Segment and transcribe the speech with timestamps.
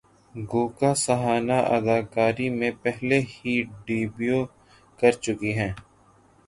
[0.35, 4.39] گوکہ سہانا اداکاری میں پہلے ہی ڈیبیو
[4.99, 5.71] کرچکی ہیں